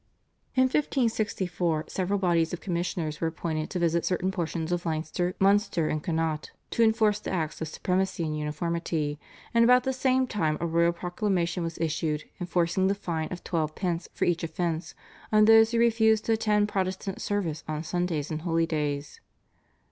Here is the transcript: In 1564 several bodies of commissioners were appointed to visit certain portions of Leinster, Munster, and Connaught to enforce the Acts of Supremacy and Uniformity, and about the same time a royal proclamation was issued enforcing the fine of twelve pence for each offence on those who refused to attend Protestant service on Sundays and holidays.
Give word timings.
In 0.55 0.63
1564 0.63 1.83
several 1.87 2.17
bodies 2.17 2.53
of 2.53 2.59
commissioners 2.59 3.21
were 3.21 3.27
appointed 3.27 3.69
to 3.69 3.77
visit 3.77 4.03
certain 4.03 4.31
portions 4.31 4.71
of 4.71 4.83
Leinster, 4.83 5.35
Munster, 5.39 5.89
and 5.89 6.01
Connaught 6.03 6.49
to 6.71 6.81
enforce 6.81 7.19
the 7.19 7.29
Acts 7.29 7.61
of 7.61 7.67
Supremacy 7.67 8.23
and 8.23 8.35
Uniformity, 8.35 9.19
and 9.53 9.63
about 9.63 9.83
the 9.83 9.93
same 9.93 10.25
time 10.25 10.57
a 10.59 10.65
royal 10.65 10.91
proclamation 10.91 11.61
was 11.61 11.77
issued 11.77 12.23
enforcing 12.39 12.87
the 12.87 12.95
fine 12.95 13.27
of 13.29 13.43
twelve 13.43 13.75
pence 13.75 14.09
for 14.11 14.25
each 14.25 14.43
offence 14.43 14.95
on 15.31 15.45
those 15.45 15.69
who 15.69 15.77
refused 15.77 16.25
to 16.25 16.31
attend 16.31 16.67
Protestant 16.67 17.21
service 17.21 17.63
on 17.67 17.83
Sundays 17.83 18.31
and 18.31 18.41
holidays. 18.41 19.19